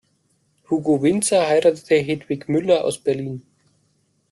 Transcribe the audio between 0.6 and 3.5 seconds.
Hugo Winzer heiratete Hedwig Müller aus Berlin.